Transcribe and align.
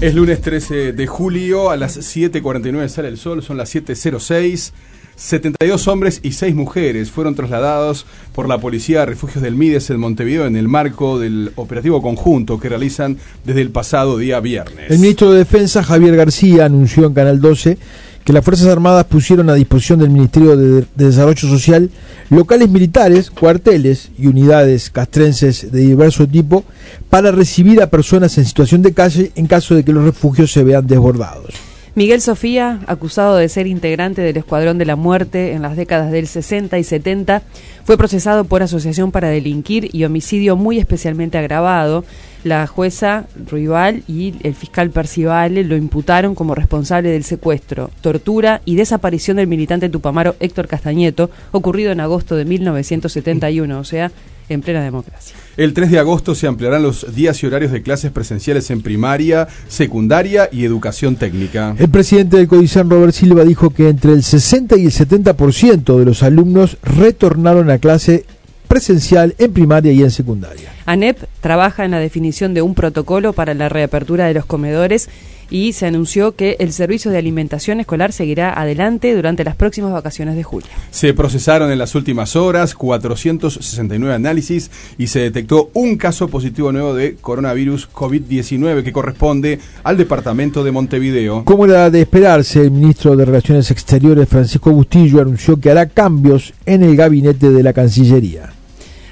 Es 0.00 0.14
lunes 0.14 0.40
13 0.42 0.92
de 0.92 1.06
julio 1.06 1.70
a 1.70 1.76
las 1.76 1.96
7.49 1.96 2.88
sale 2.88 3.08
el 3.08 3.16
sol, 3.16 3.42
son 3.42 3.56
las 3.56 3.74
7.06. 3.74 4.72
72 5.16 5.88
hombres 5.88 6.20
y 6.22 6.32
6 6.32 6.54
mujeres 6.54 7.10
fueron 7.10 7.34
trasladados 7.34 8.04
por 8.34 8.46
la 8.48 8.58
policía 8.58 9.02
a 9.02 9.06
refugios 9.06 9.42
del 9.42 9.54
Mides 9.54 9.88
en 9.88 9.98
Montevideo 9.98 10.46
en 10.46 10.56
el 10.56 10.68
marco 10.68 11.18
del 11.18 11.52
operativo 11.56 12.02
conjunto 12.02 12.60
que 12.60 12.68
realizan 12.68 13.16
desde 13.42 13.62
el 13.62 13.70
pasado 13.70 14.18
día 14.18 14.40
viernes. 14.40 14.90
El 14.90 14.98
ministro 14.98 15.32
de 15.32 15.38
Defensa, 15.38 15.82
Javier 15.82 16.14
García, 16.16 16.66
anunció 16.66 17.06
en 17.06 17.14
Canal 17.14 17.40
12 17.40 17.78
que 18.26 18.32
las 18.32 18.44
Fuerzas 18.44 18.66
Armadas 18.66 19.04
pusieron 19.04 19.48
a 19.50 19.54
disposición 19.54 20.00
del 20.00 20.10
Ministerio 20.10 20.56
de, 20.56 20.84
Desarrollo 20.96 21.48
Social 21.48 21.90
locales 22.28 22.68
militares, 22.68 23.30
cuarteles 23.30 24.10
y 24.18 24.26
unidades 24.26 24.90
castrenses 24.90 25.70
de 25.70 25.78
diverso 25.82 26.26
tipo 26.26 26.64
para 27.08 27.30
recibir 27.30 27.80
a 27.80 27.88
personas 27.88 28.36
en 28.36 28.44
situación 28.44 28.82
de 28.82 28.92
calle 28.92 29.30
en 29.36 29.46
caso 29.46 29.76
de 29.76 29.84
que 29.84 29.92
los 29.92 30.02
refugios 30.02 30.50
se 30.50 30.64
vean 30.64 30.88
desbordados. 30.88 31.54
Miguel 31.96 32.20
Sofía, 32.20 32.80
acusado 32.88 33.36
de 33.36 33.48
ser 33.48 33.66
integrante 33.66 34.20
del 34.20 34.36
Escuadrón 34.36 34.76
de 34.76 34.84
la 34.84 34.96
Muerte 34.96 35.52
en 35.52 35.62
las 35.62 35.78
décadas 35.78 36.10
del 36.10 36.26
60 36.26 36.78
y 36.78 36.84
70, 36.84 37.40
fue 37.84 37.96
procesado 37.96 38.44
por 38.44 38.62
asociación 38.62 39.12
para 39.12 39.30
delinquir 39.30 39.88
y 39.94 40.04
homicidio 40.04 40.56
muy 40.56 40.78
especialmente 40.78 41.38
agravado. 41.38 42.04
La 42.44 42.66
jueza 42.66 43.24
Ruibal 43.50 44.02
y 44.06 44.34
el 44.42 44.54
fiscal 44.54 44.90
Percivale 44.90 45.64
lo 45.64 45.74
imputaron 45.74 46.34
como 46.34 46.54
responsable 46.54 47.08
del 47.08 47.24
secuestro, 47.24 47.90
tortura 48.02 48.60
y 48.66 48.76
desaparición 48.76 49.38
del 49.38 49.46
militante 49.46 49.88
tupamaro 49.88 50.36
Héctor 50.38 50.68
Castañeto, 50.68 51.30
ocurrido 51.50 51.92
en 51.92 52.00
agosto 52.00 52.36
de 52.36 52.44
1971, 52.44 53.78
o 53.78 53.84
sea, 53.84 54.12
en 54.48 54.60
plena 54.60 54.82
democracia. 54.82 55.36
El 55.56 55.72
3 55.72 55.90
de 55.90 55.98
agosto 55.98 56.34
se 56.34 56.46
ampliarán 56.46 56.82
los 56.82 57.14
días 57.14 57.42
y 57.42 57.46
horarios 57.46 57.72
de 57.72 57.82
clases 57.82 58.10
presenciales 58.10 58.70
en 58.70 58.82
primaria, 58.82 59.48
secundaria 59.68 60.48
y 60.52 60.64
educación 60.64 61.16
técnica. 61.16 61.74
El 61.78 61.88
presidente 61.88 62.36
del 62.36 62.48
Codicen, 62.48 62.90
Robert 62.90 63.12
Silva, 63.12 63.44
dijo 63.44 63.70
que 63.70 63.88
entre 63.88 64.12
el 64.12 64.22
60 64.22 64.76
y 64.76 64.86
el 64.86 64.92
70% 64.92 65.98
de 65.98 66.04
los 66.04 66.22
alumnos 66.22 66.78
retornaron 66.82 67.70
a 67.70 67.78
clase 67.78 68.24
presencial 68.68 69.34
en 69.38 69.52
primaria 69.52 69.92
y 69.92 70.02
en 70.02 70.10
secundaria. 70.10 70.72
ANEP 70.86 71.24
trabaja 71.40 71.84
en 71.84 71.92
la 71.92 71.98
definición 71.98 72.54
de 72.54 72.62
un 72.62 72.74
protocolo 72.74 73.32
para 73.32 73.54
la 73.54 73.68
reapertura 73.68 74.26
de 74.26 74.34
los 74.34 74.46
comedores 74.46 75.08
y 75.50 75.72
se 75.72 75.86
anunció 75.86 76.34
que 76.34 76.56
el 76.58 76.72
servicio 76.72 77.10
de 77.10 77.18
alimentación 77.18 77.80
escolar 77.80 78.12
seguirá 78.12 78.58
adelante 78.58 79.14
durante 79.14 79.44
las 79.44 79.56
próximas 79.56 79.92
vacaciones 79.92 80.36
de 80.36 80.42
julio. 80.42 80.68
Se 80.90 81.14
procesaron 81.14 81.70
en 81.70 81.78
las 81.78 81.94
últimas 81.94 82.36
horas 82.36 82.74
469 82.74 84.14
análisis 84.14 84.70
y 84.98 85.06
se 85.08 85.20
detectó 85.20 85.70
un 85.74 85.96
caso 85.96 86.28
positivo 86.28 86.72
nuevo 86.72 86.94
de 86.94 87.16
coronavirus 87.16 87.90
COVID-19 87.92 88.82
que 88.82 88.92
corresponde 88.92 89.58
al 89.84 89.96
departamento 89.96 90.64
de 90.64 90.72
Montevideo. 90.72 91.44
Como 91.44 91.64
era 91.64 91.90
de 91.90 92.02
esperarse, 92.02 92.60
el 92.60 92.70
ministro 92.70 93.16
de 93.16 93.24
Relaciones 93.24 93.70
Exteriores 93.70 94.28
Francisco 94.28 94.70
Bustillo 94.70 95.20
anunció 95.20 95.58
que 95.58 95.70
hará 95.70 95.86
cambios 95.86 96.52
en 96.64 96.82
el 96.82 96.96
gabinete 96.96 97.50
de 97.50 97.62
la 97.62 97.72
Cancillería. 97.72 98.52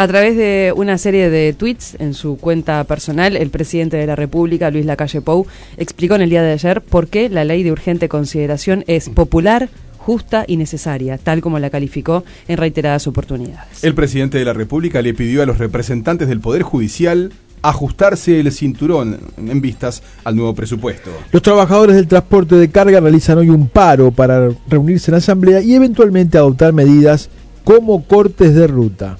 A 0.00 0.06
través 0.06 0.36
de 0.36 0.72
una 0.76 0.96
serie 0.96 1.28
de 1.28 1.52
tweets 1.52 1.96
en 1.98 2.14
su 2.14 2.36
cuenta 2.36 2.84
personal, 2.84 3.36
el 3.36 3.50
presidente 3.50 3.96
de 3.96 4.06
la 4.06 4.14
República, 4.14 4.70
Luis 4.70 4.86
Lacalle 4.86 5.20
Pou, 5.22 5.48
explicó 5.76 6.14
en 6.14 6.22
el 6.22 6.30
día 6.30 6.40
de 6.40 6.52
ayer 6.52 6.82
por 6.82 7.08
qué 7.08 7.28
la 7.28 7.44
ley 7.44 7.64
de 7.64 7.72
urgente 7.72 8.08
consideración 8.08 8.84
es 8.86 9.08
popular, 9.08 9.68
justa 9.96 10.44
y 10.46 10.56
necesaria, 10.56 11.18
tal 11.18 11.40
como 11.40 11.58
la 11.58 11.68
calificó 11.68 12.22
en 12.46 12.58
reiteradas 12.58 13.08
oportunidades. 13.08 13.82
El 13.82 13.94
presidente 13.94 14.38
de 14.38 14.44
la 14.44 14.52
República 14.52 15.02
le 15.02 15.14
pidió 15.14 15.42
a 15.42 15.46
los 15.46 15.58
representantes 15.58 16.28
del 16.28 16.38
Poder 16.38 16.62
Judicial 16.62 17.32
ajustarse 17.62 18.38
el 18.38 18.52
cinturón 18.52 19.18
en 19.36 19.60
vistas 19.60 20.04
al 20.22 20.36
nuevo 20.36 20.54
presupuesto. 20.54 21.10
Los 21.32 21.42
trabajadores 21.42 21.96
del 21.96 22.06
transporte 22.06 22.54
de 22.54 22.70
carga 22.70 23.00
realizan 23.00 23.38
hoy 23.38 23.50
un 23.50 23.66
paro 23.66 24.12
para 24.12 24.48
reunirse 24.68 25.10
en 25.10 25.16
asamblea 25.16 25.60
y 25.60 25.74
eventualmente 25.74 26.38
adoptar 26.38 26.72
medidas 26.72 27.30
como 27.64 28.04
cortes 28.04 28.54
de 28.54 28.68
ruta. 28.68 29.18